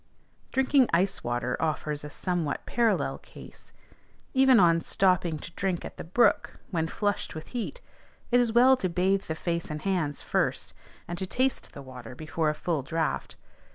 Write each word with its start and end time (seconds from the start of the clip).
Drinking 0.51 0.89
ice 0.95 1.23
water 1.23 1.55
offers 1.61 2.03
a 2.03 2.09
somewhat 2.09 2.65
parallel 2.65 3.19
case; 3.19 3.71
even 4.33 4.59
on 4.59 4.81
stopping 4.81 5.37
to 5.37 5.51
drink 5.51 5.85
at 5.85 5.97
the 5.97 6.03
brook, 6.03 6.59
when 6.71 6.87
flushed 6.87 7.35
with 7.35 7.49
heat, 7.49 7.81
it 8.31 8.39
is 8.39 8.51
well 8.51 8.75
to 8.77 8.89
bathe 8.89 9.25
the 9.25 9.35
face 9.35 9.69
and 9.69 9.83
hands 9.83 10.23
first, 10.23 10.73
and 11.07 11.19
to 11.19 11.27
taste 11.27 11.73
the 11.73 11.83
water 11.83 12.15
before 12.15 12.49
a 12.49 12.55
full 12.55 12.81
draught. 12.81 13.35